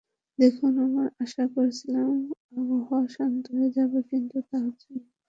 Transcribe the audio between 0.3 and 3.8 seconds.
দেখুন, আমরা আশা করছিলাম আবহাওয়া শান্ত হয়ে